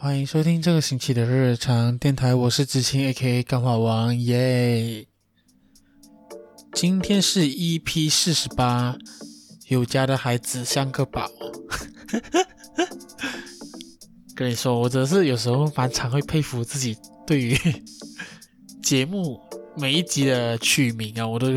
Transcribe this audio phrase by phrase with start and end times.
[0.00, 5.04] 欢迎收听这个星期的日常电台，我是知青 A.K.A 干话王耶。
[6.72, 8.96] 今天是 EP 四十八，
[9.66, 11.28] 有家的孩子像个宝。
[14.36, 16.96] 跟你说，我真是有时候蛮常会佩服自己
[17.26, 17.58] 对于
[18.80, 19.40] 节目
[19.76, 21.48] 每一集的取名啊，我都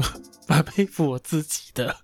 [0.48, 1.96] 蛮佩服我自己的。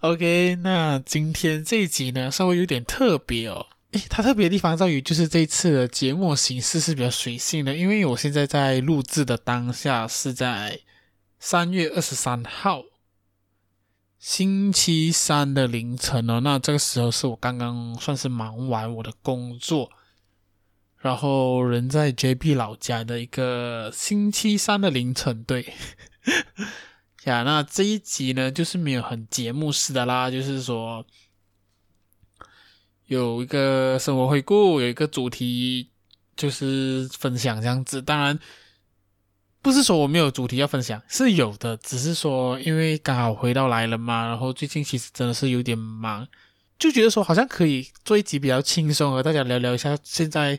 [0.00, 3.68] OK，那今天这一集呢，稍微有点特别哦。
[3.96, 10.80] 诶，它特别的地方在于，就是这一次的节目形式是比较随性的，因为我现在在录制的当下是在
[11.38, 12.82] 三月二十三号
[14.18, 16.40] 星期三的凌晨哦。
[16.40, 19.90] 那这个时候是我刚刚算是忙完我的工作，
[20.98, 25.72] 然后人在 JB 老家的一个星期三的凌晨，对。
[27.24, 31.06] 呀，那这一集呢，就是没有很节目式的啦，就是说。
[33.06, 35.90] 有一个生活回顾，有一个主题，
[36.36, 38.02] 就是分享这样子。
[38.02, 38.36] 当然，
[39.62, 46.26] 不是说我没有主题要分享，是有的，只是说因为刚好回到来了嘛，然后最近其实真的是有点忙，
[46.80, 50.58] 就觉得说好像可以做一集比较轻松，和大家聊聊一下现在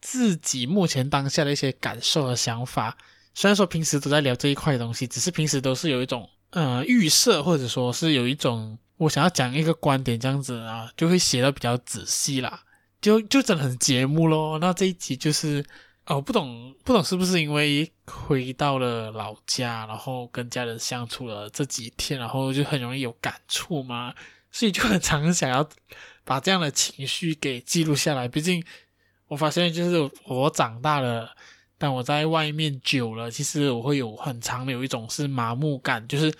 [0.00, 2.96] 自己目前当下的一些感受和想法。
[3.34, 8.78] 虽然说平时都在聊这一块的东西，只是平时都是有一种呃预设，或者说是有一种。
[9.04, 12.62] 我想要讲一个观点，这样子啊，就会写的比较仔细啦，
[13.02, 14.58] 就就真的很节目咯。
[14.58, 15.62] 那这一集就是，
[16.06, 24.14] 哦，不懂不懂是不是因为回到了老家，然后跟家人相处了这几天，然后就很容易有感触嘛，
[24.50, 25.68] 所以就很常想要
[26.24, 28.26] 把这样的情绪给记录下来。
[28.26, 28.64] 毕竟
[29.28, 31.36] 我发现，就是我长大了，
[31.76, 36.34] 但我在外面久了，其实我会有很长的有一种是麻木感，就是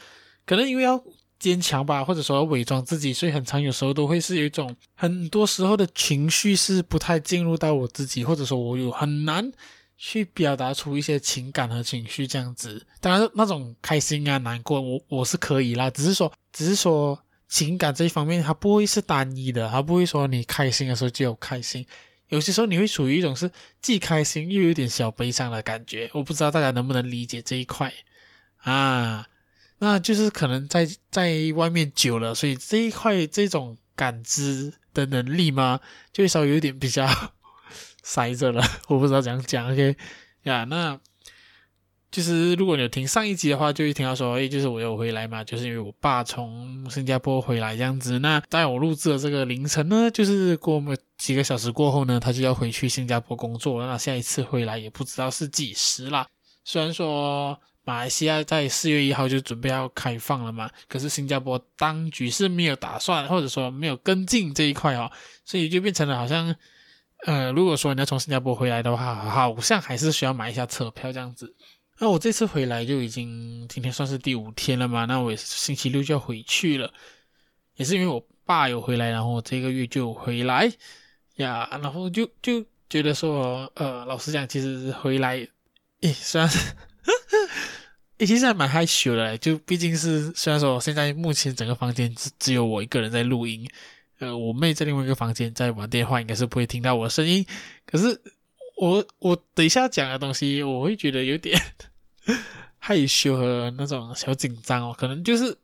[0.46, 1.04] 可能因为要。
[1.44, 9.52] 坚强吧，或者说伪装自己，所以很常有时候都会是有一种很多时候的情绪是不太进入到我自己，或者说我有很难
[9.98, 12.86] 去表达出一些情感和情绪这样子。
[12.98, 21.84] 当然那种开心啊、难过，我我是可以啦，只是说只是说情感这一方面它不会是单一的，它不会说你开心的时候就有开心，
[22.28, 23.50] 有些时候你会处于一种是
[23.82, 26.10] 既开心又有点小悲伤的感觉。
[26.14, 27.92] 我不知道大家能不能理解这一块
[28.62, 29.26] 啊？
[29.78, 35.80] 那就是可能在在外面久了，所以这一块这种感知的能力嘛，
[36.12, 37.06] 就稍微有点比较
[38.02, 38.62] 塞着了。
[38.88, 39.96] 我不知道怎样讲，OK
[40.44, 40.64] 呀？
[40.64, 40.98] 那
[42.10, 48.20] 就是如果你有听上一集的话，就会听到说，诶，就是我有回来嘛，就是因为我爸从新加坡回来这样子。
[48.20, 53.88] 那在我录制的这个凌晨呢，就是过么几个小时过后呢，他就要回去新加坡工作了。
[53.88, 56.24] 那下一次回来也不知道是几时啦。
[56.64, 57.56] 虽然说。
[57.86, 65.12] 马来西亚在四月一号就准备要开放了嘛，可是新加坡当局是没有打算，或者说没有跟进这一块哦，
[65.44, 66.56] 所以就变成了好像，
[67.26, 71.54] 呃，如果说你要从新加坡回来的话，好像还是需要买一下车票这样子。
[71.98, 76.90] 那我这次回来就已经今天算是第五天了嘛，那我也是星期六就要回去了，
[77.76, 80.72] 也是因为我爸有回来，然后我这个月就回来
[81.36, 85.46] 呀，然后就就觉得说，呃，老实讲，其实回来，
[86.04, 86.48] 诶，虽然。
[88.18, 93.68] 诶，其实还蛮害羞的，就毕竟是虽然说现在目前整个房间只只有我一个人在录音，
[94.20, 97.44] 呃，我妹在另外一个房间在玩电话，应该是不会听到我的声音。
[97.84, 98.20] 可是
[98.76, 101.60] 我我等一下讲的东西，我会觉得有点
[102.78, 105.58] 害羞和那种小紧张哦，可能就是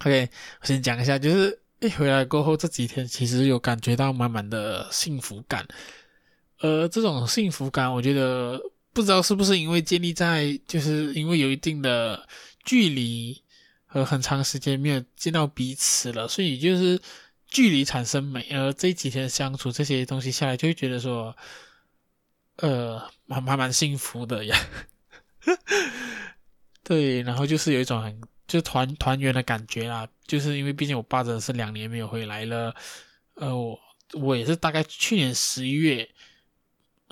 [0.00, 0.30] ，OK，
[0.62, 5.68] 我先讲一下，就是一回来过后这几天，其实有感觉到满满的幸福感，
[6.60, 8.58] 呃，这种幸福感，我觉得。
[8.92, 12.28] 不知道是不是因为建立在，就是因为有一定的
[12.64, 13.42] 距离
[13.86, 17.00] 和很长时间没有见到彼此了，所以就是
[17.46, 18.46] 距离产生美。
[18.50, 21.34] 而这几天相处这些东西下来，就会觉得说，
[22.56, 22.98] 呃，
[23.28, 24.58] 还还蛮幸福的呀。
[26.84, 30.06] 对，然后就是有一种很就团团圆的感觉啦。
[30.26, 32.74] 就是因为毕竟我爸真的是两年没有回来了，
[33.36, 33.78] 呃，我
[34.12, 36.10] 我也是大概去年十一月。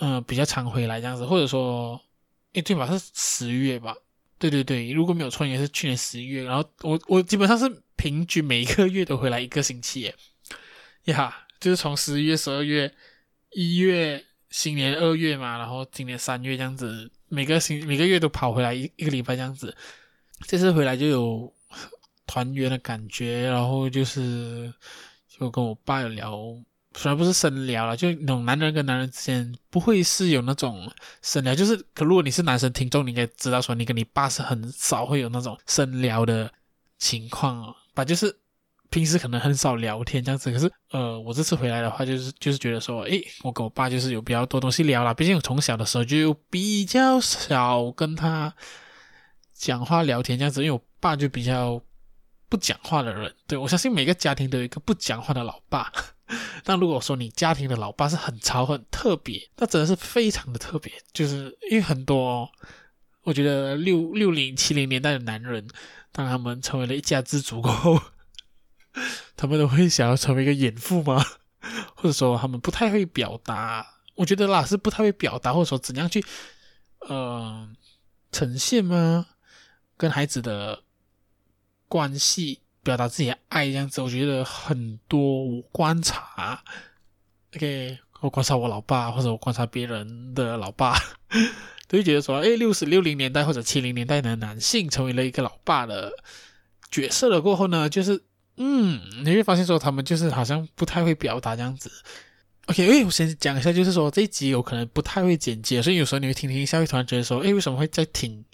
[0.03, 2.01] 嗯、比较常回来这样子，或者说，
[2.55, 2.87] 诶，对吧？
[2.87, 3.95] 是十月吧？
[4.39, 6.43] 对对对，如果没有错，也是去年十一月。
[6.43, 10.15] 然后我我基本上是平均每一个月都回来一个星期耶，
[11.05, 12.91] 呀，就是从十一月、十二月、
[13.51, 19.77] 一月、新年二月嘛，然后今年三月这样子，每个星每个月都跑回来一一个礼拜这样子。
[20.47, 21.53] 这次回来就有
[22.27, 24.73] 团圆的感觉，然后就是
[25.29, 26.57] 就跟我爸有聊。
[26.97, 30.91] 虽然不是深聊了，就那种男人跟男人之间不会是有那种
[31.23, 36.53] 深聊，就是可如果你是男生听众，你应该知道说你跟你爸是很少会有那种深聊的
[36.99, 38.37] 情况哦，把就是
[38.91, 45.15] 平时可能很少聊天这样子，可是呃，我这次回来的话，就是就是觉得说，诶，我跟我爸就是有比较多东西聊了。
[45.15, 48.53] 毕竟我从小的时候就比较少跟他
[49.55, 51.81] 讲话聊天这样子，因为我爸就比较
[52.49, 53.33] 不讲话的人。
[53.47, 55.93] 对，我相信每个家庭都有一个不讲话的老爸。
[56.65, 62.51] 那如果说你家庭的老爸是很潮很特别，那真的是非常的特别，就是因为很多，
[63.23, 65.69] 我觉得六六零七零年代的男人，
[66.13, 68.01] 当他们成为了一家之主过后。
[69.37, 71.25] 他们都会想要成为一个严父吗？
[71.95, 73.87] 或者说他们不太会表达？
[74.17, 76.23] 我觉得啦是不太会表达，或者说怎样去
[77.09, 77.69] 呃
[78.33, 79.27] 呈现吗？
[79.97, 80.83] 跟孩子的
[81.87, 86.63] 关系，表达自己的爱这样子，我觉得很多我观察
[87.55, 90.99] ，OK，我观察我老爸，或者我观察别人的老爸，
[91.87, 96.13] 都会觉得说，哎，六十六零年代或者七零年代的男性成为了一个老爸的
[96.91, 98.25] 角色了过后呢，就是。
[98.63, 101.91] 嗯，你会发现说他们就是好像不太会表达这样子。
[102.67, 108.45] OK，诶，我先讲一下，就是说这一集有可能不太会剪接，所以有时候你会听听一下，会突然觉得说，诶，为什么会在听？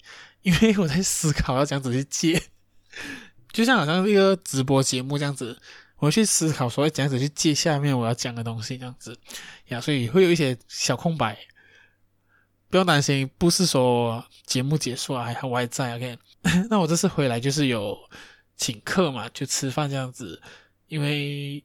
[0.43, 2.41] 因为我在思考要这样子去接，
[3.57, 5.59] 就像好像一个直播节目这样子，
[5.97, 9.17] 我去思考说要这样子去接下面我要讲的东西这样子
[9.69, 11.35] 呀，所以会有一些小空白，
[12.69, 15.95] 不用担心，不是说节目结束了还还我还在。
[15.95, 16.17] OK，
[16.69, 17.97] 那我这次回来就是有。
[18.59, 20.41] 请客嘛，就吃饭这样子。
[20.87, 21.63] 因为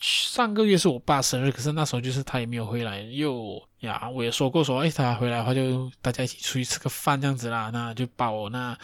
[0.00, 7.70] 上个月是我爸生日，可是那时候就是他也没有回来，又呀，我也说过说，哎，他回来的话就大家一起出去吃个饭这样子啦。
[7.72, 8.76] 那就把我那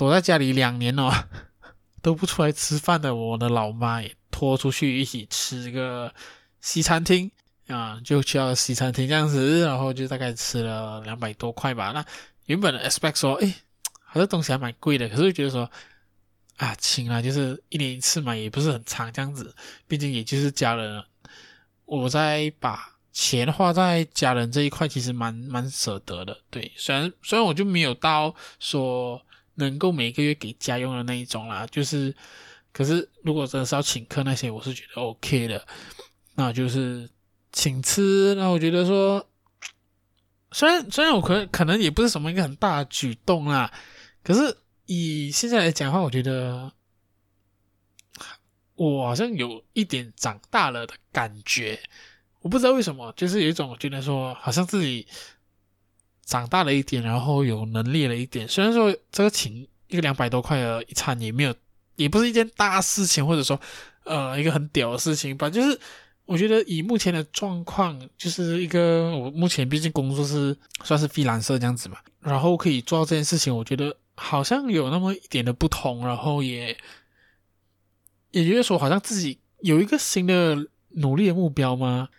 [0.00, 1.12] 躲在家里两年哦，
[2.00, 6.14] 都不出来吃饭的我的老妈也拖出去一起吃个
[6.62, 7.30] 西餐厅
[7.68, 11.92] 啊，就去到西餐厅这样子，然后就大概吃了两百多块吧。
[11.92, 12.02] 那
[12.46, 13.54] 原本的 expect 说，哎。
[14.12, 15.70] 好像东西还蛮贵的，可是觉得说
[16.56, 19.54] 啊，亲啊，就是一年一次嘛，也不是很长这样子，
[19.86, 21.06] 毕竟也就是家人了。
[21.84, 26.36] 我在把钱花在家人这一块，其实蛮蛮舍得的。
[26.50, 29.24] 对，虽然虽然我就没有到说
[29.60, 32.12] 能够每个月给家用的那一种啦，就是，
[32.72, 35.64] 可是如果真的是要请客那些，我是觉得 OK 的。
[36.34, 37.08] 那就是
[37.52, 39.28] 请吃，那我觉得说，
[40.52, 43.70] 虽然虽然我可能可能也不是什么一个很大的举动啦。
[44.22, 46.72] 可是以现在来讲的话，我觉得
[48.74, 51.78] 我好像有一点长大了的感觉。
[52.40, 55.06] 我不知道为什么，就是有一种觉得说，好像自己
[56.30, 58.48] 长大了一点，然后有能力了一点。
[58.48, 61.54] 虽然说这个请一个两百多块的一餐也没有，
[61.96, 63.60] 也不是一件大事情，或者说
[64.04, 65.50] 呃一个很屌的事情吧。
[65.50, 65.78] 就是
[66.24, 73.96] 我觉得以目前的状况，就是一个我目前毕竟工作是算是 freelancer 这样子嘛，然后可以做到这件事情，我觉得。
[74.22, 76.76] 好像有那么一点的不同，然后也
[78.32, 82.10] 也觉得说，好像自己有一个新的努力的目标吗？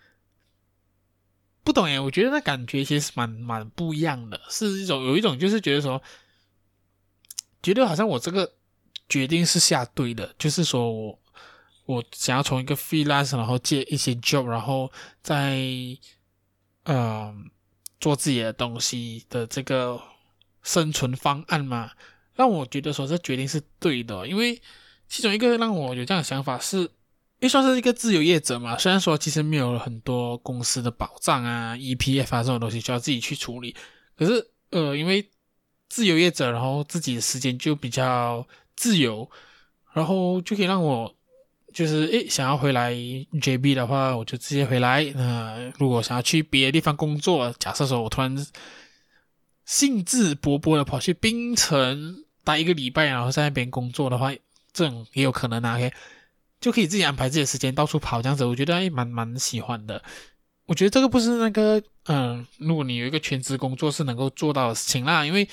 [1.64, 6.02] 不懂耶，我觉得那感觉其实蛮蛮不一样的，是一种有一种就是觉得说，
[7.62, 8.54] 觉得好像我这个
[9.08, 11.20] 决定是下对的，就是说我
[11.86, 14.92] 我想要从一个 freelance 然后接一些 job，然后
[15.22, 15.58] 再
[16.84, 17.52] 嗯、
[18.00, 20.02] 做自己的东西的这个。
[20.64, 21.90] 生存方案嘛，
[22.36, 24.62] 让我觉得说这决定是对的，因为
[25.08, 26.88] 其中一个让我有这样的想法是，
[27.42, 33.76] 因为算是一个自由业者嘛，虽然说其实没有很多公司的保障啊，EPF 啊这种东西需要自己去处理，
[34.16, 35.28] 可是呃，因为
[35.90, 39.30] 自由业者，然后自己的时间就比较自由，
[39.92, 41.14] 然后就可以让我
[41.74, 45.04] 就是诶想要回来 JB 的话，我就直接回来。
[45.16, 48.48] 那、如果想要去别的地方工作，假设说我突然。
[49.64, 54.34] 兴致勃勃的跑去槟城待一个礼拜，然后在那边工作的话，
[54.74, 55.76] 这种也有可能啊。
[55.76, 55.94] OK，
[56.62, 60.02] 就可以自己安排自己的时间到处跑，这样子我觉得还蛮蛮喜欢的。
[60.68, 65.26] 我觉得这个不是那个，嗯，如果你有一个全职工作是能够做到的事情啦。
[65.26, 65.50] 因为，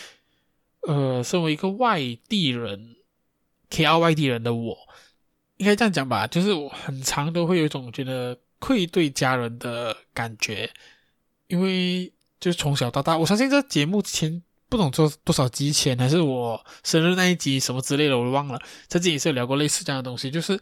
[0.83, 1.99] 呃，身为一个外
[2.29, 2.95] 地人
[3.71, 4.77] ，K R 外地人的我，
[5.57, 10.71] 应该这样讲吧，就是我很常都会有一种觉得愧对家人的感觉，
[11.49, 12.13] 因为。
[12.41, 18.63] 就是从小到大，我相信这节目前不懂做多少集前，还是我生日那一集什么之类的，我忘了。
[18.87, 20.57] 在这也是有聊过类似这样的东西，就是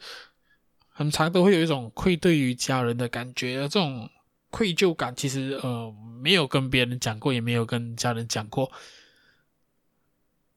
[0.96, 4.08] 很常都会有一种愧对于家人的感觉，这种
[4.50, 8.72] 愧疚感其实呃没有跟别人讲过，也没有跟家人讲过。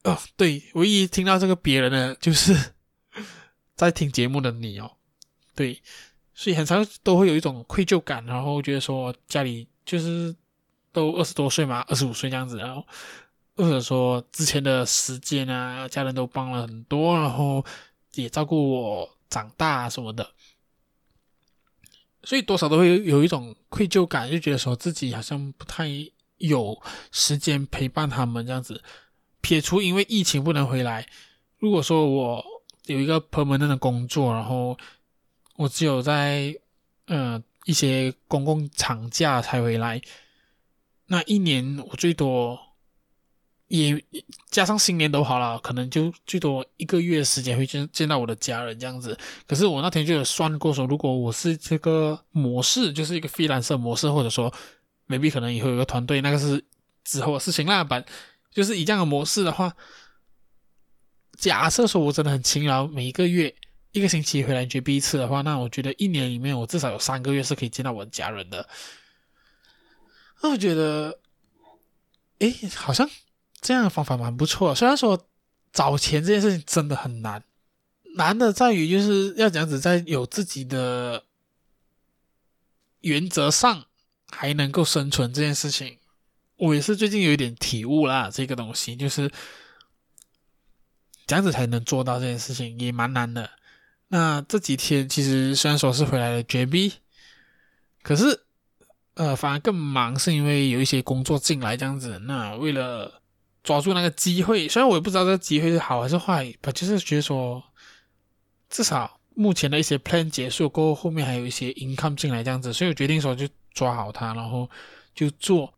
[0.04, 2.72] 哦，对，唯一听到这个别人的，就是
[3.76, 4.92] 在听节目的你哦，
[5.54, 5.82] 对，
[6.32, 10.34] 所以很常都会有一种愧疚感，然后觉得说家里就是。
[10.92, 12.84] 都二十多岁嘛，二十五岁这样子，然后
[13.54, 17.64] 或者说之前的时间啊，家人都帮了很多，然后
[18.14, 20.34] 也照顾我长大啊什么的，
[22.22, 25.88] 所以多少都会有一种愧疚感，就觉得说自己好像不太
[26.36, 26.82] 有
[27.12, 28.82] 时间陪伴他们这样子。
[29.40, 31.06] 撇除因为疫情不能回来，
[31.58, 32.44] 如果说我
[32.84, 34.76] 有一个 permanent 的工作，然后
[35.56, 36.54] 我只有在
[37.06, 40.02] 呃一些公共长假才回来，
[41.06, 42.58] 那一年我最多
[43.70, 44.04] 也
[44.50, 49.16] 加上新年都好了，可能就最多一个月时间会见见到我的家人这样子。
[49.46, 54.52] 可是我那天就有算过说，如果我是这个模式，就是一个非蓝色模式，或者说
[55.06, 56.64] maybe 可能以后有个团队，那个是
[57.04, 58.04] 之后的事情啦，版。
[58.50, 59.72] 就是以这样的模式的话，
[61.38, 63.54] 假设说我真的很勤劳，每一个月
[63.92, 68.68] 一个星期回来绝壁一次的话，那我觉得一年里面我至少有三个月是可以见到我的家人的。
[70.42, 71.20] 那我觉得，
[72.40, 73.08] 诶，好像
[73.60, 74.74] 这样的方法蛮不错。
[74.74, 75.26] 虽然说
[75.72, 77.42] 找钱这件事情真的很难，
[78.16, 81.24] 难的在于就是要这样子在有自己的
[83.00, 83.84] 原则上
[84.30, 85.98] 还能够生存这件事情。
[86.56, 89.30] 我也是最近有一点体悟啦，这个东西就是
[91.26, 93.50] 这样子才能做到这件事情，也蛮难的。
[94.08, 96.94] 那这几天其实虽然说是回来了绝壁，
[98.02, 98.42] 可是
[99.14, 102.18] 呃反而更忙，是因为有一些工作进来这样子。
[102.18, 103.22] 那为了
[103.62, 107.62] 抓住那个机会，虽然我也不知道这个机会是好还是坏，但就是觉得说
[108.68, 114.68] 至少目前的一些 plan 结束过后，后面还有一些 income 进来这样子，所以我决定说就抓好它，然后
[115.14, 115.72] 就做。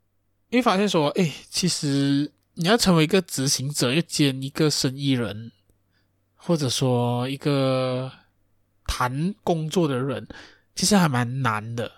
[0.51, 5.51] 因为发现说，哎，其实你要成为一个执行者，要兼一个生意人，
[6.37, 8.13] 或者说一个
[8.87, 10.29] 谈工作的人，
[10.75, 11.91] 其实还蛮难的。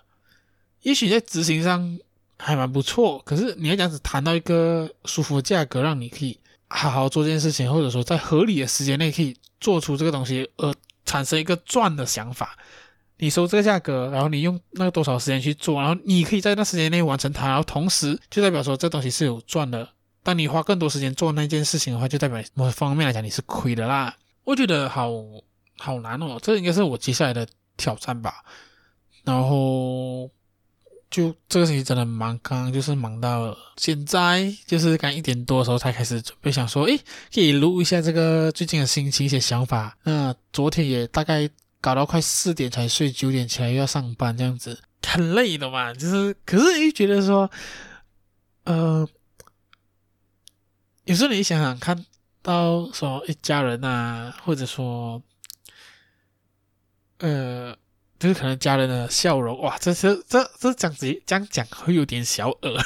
[0.83, 1.99] 也许在执行上
[2.37, 6.37] 还蛮不错，可是你要这样子谈到一个舒服的价格，让你可以
[6.67, 10.73] 好好做这件事情，或者说在合理的时间内可以做出这个东西，而
[11.05, 12.57] 产生一个赚的想法。
[13.17, 19.87] 你收这个价格，然后你用那个多少时间去做，然后你可以在那时间内完成它，然后同时就代表说这东西是有赚的。
[20.21, 24.17] 当你花更多时间做那件事情的话，就代表某方面来讲你是亏的啦。
[24.43, 25.09] 我觉得好
[25.77, 28.43] 好难哦，这应该是我接下来的挑战吧。
[29.23, 30.29] 然后
[31.09, 36.97] 就这个星期真的忙，刚刚就是忙到现在，就是刚一点多的时候才开始准备，想说，诶，
[37.33, 39.97] 可以录一下这个最近的心情、一些想法。
[40.03, 41.49] 那昨天也大概。
[41.81, 45.93] 搞到快四点才睡，九点起来又要上班，这样子很累的嘛。
[45.93, 47.47] 就是，可是又觉得说，
[48.63, 49.07] 呃，
[51.03, 52.03] 有时候你想想看
[52.41, 55.21] 到说一家人啊，或者说，
[57.19, 57.77] 呃，
[58.19, 62.77] 就是可能家人的笑容，哇，这这这这这样子这样讲会有点小恶。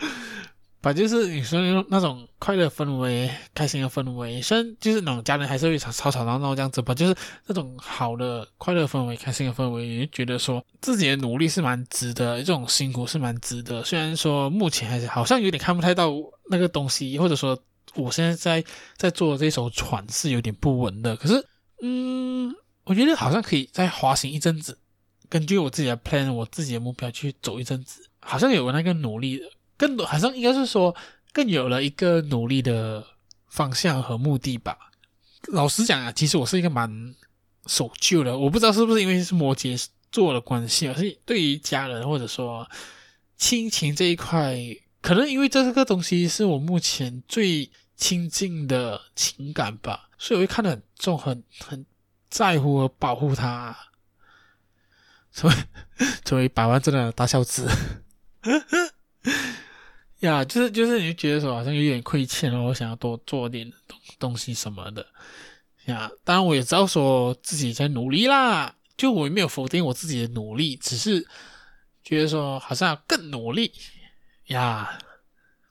[0.80, 7.14] 反正就是你说那种快乐氛围、开心的氛围，虽然就是那种家人还是会吵吵吵闹闹这样子吧，就是
[7.46, 13.82] 那种好的快乐氛围、开心的氛围，也觉得说自己的努力是蛮值得，这种辛苦是蛮值得。
[13.82, 16.12] 虽然说目前还是好像有点看不太到
[16.48, 17.58] 那个东西，或者说
[17.96, 18.64] 我现在在
[18.96, 21.44] 在做这艘船是有点不稳的，可是
[21.82, 22.54] 嗯，
[22.88, 24.78] 我觉得好像可以再滑行一阵子，
[25.28, 29.42] 根据我自己的 plan、我自己的目标去走一阵子，好像有那个努力。
[29.76, 30.96] 更多好像应该是说，
[31.32, 33.06] 更有了一个努力的
[33.46, 34.76] 方向和目的吧。
[35.52, 37.14] 老实讲啊，其实我是一个蛮
[37.66, 42.68] 守旧的，我不知道是不是因为是摩羯座的关系，而是对于家人或者说
[43.36, 44.56] 亲情这一块，
[45.02, 51.86] 可能因为这个东西是我目前最亲近的情感吧，所以我会看得很重，很很
[52.28, 53.76] 在乎和保护它。
[55.30, 55.56] 作为
[56.24, 57.68] 作为百万真的大孝子。
[60.20, 65.06] 呀，就是就是，你就觉得说好像有点亏欠，然后想要多做点东东西什么的。
[65.84, 71.24] 呀，当然我也知道说自己在努力啦，就我也没有否定我自己的努力，只是
[72.02, 73.72] 觉得说好像要更努力。
[74.46, 74.98] 呀，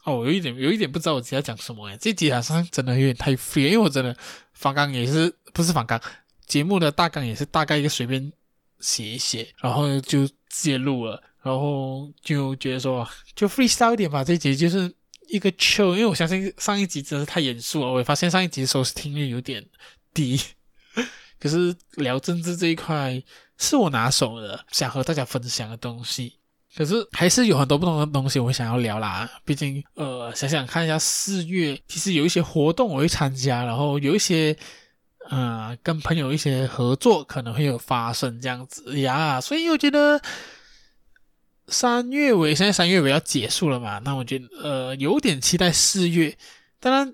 [0.06, 4.16] 哦，我有一点有一点不知道我自己要讲什么诶，这集好像真的有点太 free，因为我真的
[4.54, 6.02] 访纲也是不是访纲，
[6.48, 8.32] 节目的大纲也是大概一个随便
[8.80, 11.22] 写一写，然后就直接录了。
[11.44, 14.24] 然后就觉得说，就 freestyle 一点吧。
[14.24, 14.94] 这一集就是
[15.30, 17.92] 一个 chill，因为我相信上一集真的是太严肃了。
[17.92, 19.66] 我也发现上一集的收听率有点
[20.14, 20.38] 低。
[21.40, 23.22] 可是聊政治这一块
[23.58, 26.34] 是我拿手的，想和大家分享的东西。
[26.76, 29.30] 可是还是有很多不同的东西我想要聊啦。
[29.46, 34.56] 毕竟，呃，想想看一下，四月其实有一些活动我会参加，然后有一些，
[35.30, 39.40] 呃，跟朋友一些合作可能会有发生这样子呀。
[39.40, 40.22] 所以我觉得。
[41.70, 44.00] 三月尾，现在三月尾要结束了嘛？
[44.06, 46.34] 那我觉得呃有点期待四月。
[46.80, 47.14] 当然，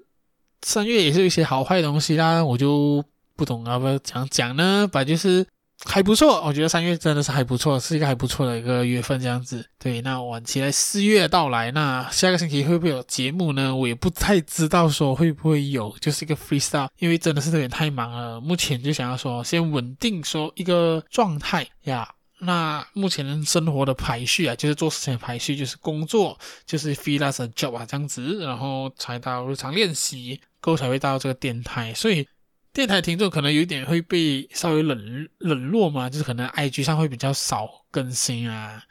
[0.62, 3.04] 三月也是一些好坏的东西啦，我就
[3.36, 4.88] 不懂要不要讲讲呢？
[4.94, 5.44] 反正就是
[5.86, 9.66] 还不错，我觉得三月真的是还不错，是一个还不错的一个月份这样子。
[9.78, 13.76] 对，那我期待四月到来，那下个星期会不会有节目呢？
[13.76, 18.40] 我也不太知道说会不会有，就是一个 freestyle，因为真的是有点太忙了。
[18.40, 22.10] 目前就想要说先稳定说一个状态呀。
[22.40, 31.94] 那目前生活的排序啊，就是做事情的排序，就是工作，就是 freelance job 啊这样子，然后才到日常练习，过才会到这个电台。
[31.94, 32.28] 所以
[32.74, 38.84] 电台听众可能有点会被稍微冷冷落嘛，就是可能 IG 上会比较少更新啊。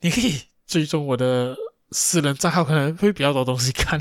[0.00, 1.56] 你可以追踪我的
[1.92, 3.98] 私人账号，可能会比较多东西看，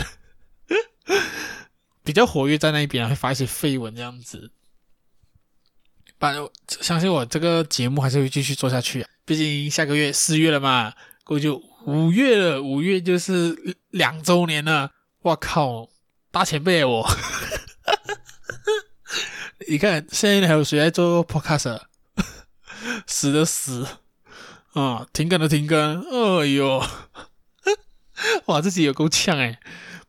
[2.03, 4.51] 比较活跃在那一边，会发一些废文这样子。
[6.19, 9.09] 反正相信我，这个节目还是会继续做下去啊。
[9.23, 14.91] 毕竟下个月四月了嘛，过就五月了，五月就是两周年了。
[15.21, 15.87] 我靠，
[16.31, 17.09] 大前辈我！
[19.69, 21.79] 你看现在还有谁在做 podcast？
[23.05, 23.85] 死的死
[24.73, 26.01] 啊，停更的停更。
[26.01, 26.83] 哎呦，
[28.47, 29.57] 哇，自己有够呛诶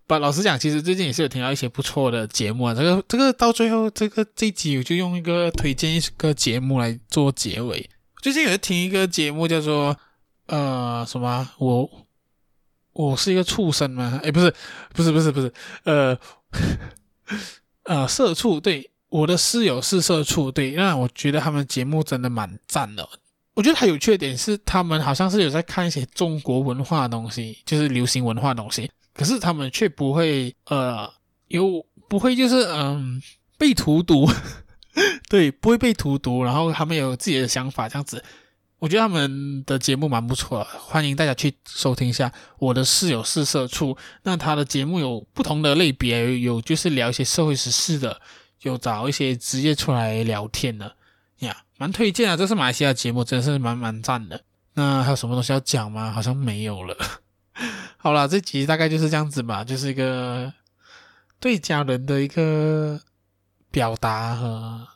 [0.07, 2.75] 把，老实讲，其实最近也是有听到一些不错的节目啊。
[2.75, 7.91] 这个这个到最后，这个这集我就用一个推荐一个节目来做结尾。
[8.23, 9.97] 最近有听一个节目叫做
[10.47, 11.51] 呃什么？
[11.59, 12.07] 我
[12.93, 14.19] 我是一个畜生吗？
[14.23, 14.55] 诶，不是，
[14.95, 15.53] 不是，不是，不是，
[15.85, 16.19] 呃
[17.85, 18.59] 呃，社畜。
[18.61, 20.51] 对，我的室友是社畜。
[20.51, 23.07] 对，那我觉得他们节目真的蛮赞的。
[23.53, 28.91] 我觉得他有缺点是，他们好像是有在看一些中国文化的东西，就是流行文化的东西。
[29.13, 31.13] 可是他们却不会，呃，
[31.49, 33.21] 有不会就是嗯
[33.59, 34.27] 被荼毒，
[35.29, 36.43] 对，不会被荼毒。
[36.43, 38.25] 然后他们有自己的想法，这样子，
[38.79, 42.33] 我觉得他们的节目蛮不错的，欢迎大家去收听一下。
[42.59, 48.23] 我的室友是社畜，那他的节目有不同的类别，有就是聊一些社会时事的，
[48.63, 50.97] 有找一些职业出来聊天的，
[51.39, 52.37] 呀，蛮推荐啊。
[52.37, 54.43] 这是马来西亚节目，真的是蛮蛮赞的。
[54.75, 56.11] 那还有什么东西要讲吗？
[56.11, 56.97] 好像没有了。
[57.97, 60.53] 好啦，这集大概就是这样子吧，就是一个
[61.39, 63.01] 对家人的一个
[63.71, 64.87] 表达和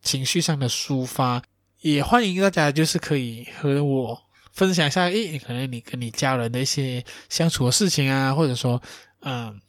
[0.00, 1.42] 情绪上的抒发，
[1.80, 8.80] 也欢迎大家就是可以和我分享一下，诶，可能你跟你家人的一些相处的事情啊，或者说，
[9.20, 9.60] 嗯，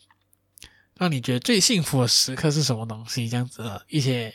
[0.98, 4.34] 让你觉得最幸福的时刻是什么东西，这样子的一些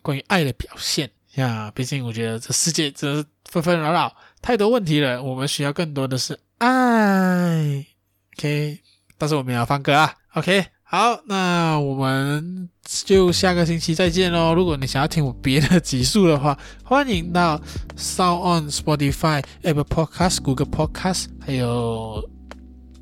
[0.00, 1.70] 关于爱的表现呀。
[1.74, 6.38] 毕竟我觉得这世界真是纷纷扰扰，太多问题了，我们需要更多的是。
[6.58, 7.84] 爱
[8.38, 8.78] ，OK，
[9.18, 14.54] 但是我们要放歌啊，OK，好，那我们就下个星期再见喽。
[14.54, 17.60] 如果你想要听我别的集数的话，欢迎到
[17.96, 22.30] Sound On Spotify、Apple Podcast、Google Podcast，还有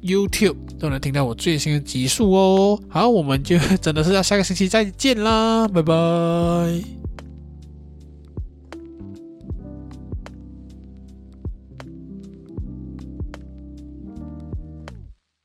[0.03, 2.81] YouTube 都能听到我最新的集数哦。
[2.89, 5.95] 好，我们就真的是要下个星期再见啦，拜拜。